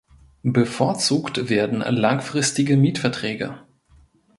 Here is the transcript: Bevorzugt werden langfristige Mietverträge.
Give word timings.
Bevorzugt 0.41 1.47
werden 1.51 1.81
langfristige 1.81 2.75
Mietverträge. 2.75 3.61